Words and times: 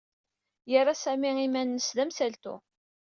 Yerra 0.71 0.93
Sami 1.03 1.31
iman-nnes 1.45 1.87
d 1.95 1.97
amsaltu. 2.03 2.55